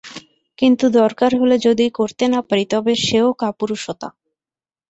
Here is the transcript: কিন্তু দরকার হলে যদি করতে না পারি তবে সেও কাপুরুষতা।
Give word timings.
কিন্তু 0.57 0.85
দরকার 0.99 1.31
হলে 1.39 1.55
যদি 1.67 1.85
করতে 1.91 2.25
না 2.27 2.39
পারি 2.47 2.65
তবে 2.73 2.93
সেও 3.05 3.29
কাপুরুষতা। 3.41 4.07